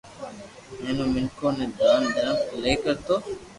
ھين 0.81 0.97
او 1.03 1.07
منيکون 1.13 1.53
ني 1.59 1.65
دان 1.77 2.01
درم 2.13 2.37
ايلائي 2.53 2.75
ڪرتو 2.83 3.15